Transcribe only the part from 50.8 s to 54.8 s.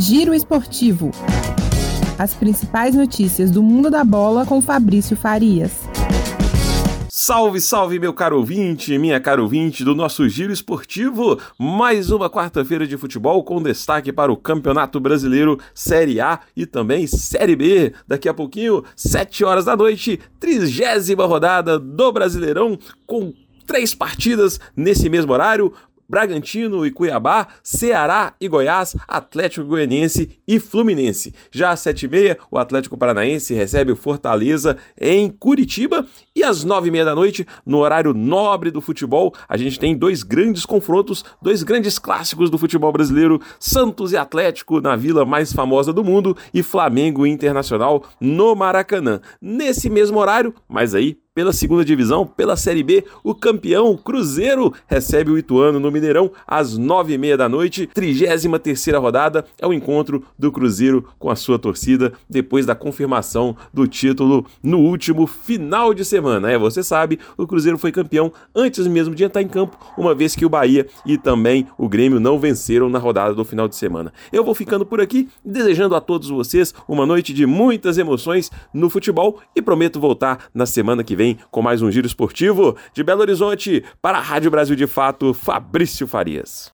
aí pela segunda divisão, pela Série B, o campeão o Cruzeiro